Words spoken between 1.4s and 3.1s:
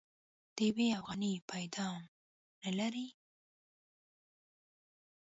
پيدام نه لري.